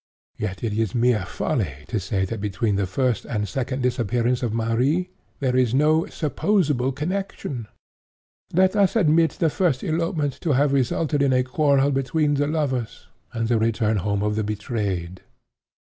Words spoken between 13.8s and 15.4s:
home of the betrayed.